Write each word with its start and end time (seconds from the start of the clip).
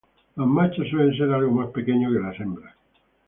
Los 0.35 0.47
machos 0.47 0.87
suelen 0.89 1.15
ser 1.15 1.31
algo 1.31 1.51
más 1.51 1.67
pequeños 1.69 2.11
que 2.11 2.19
las 2.19 2.39
hembras. 2.39 2.73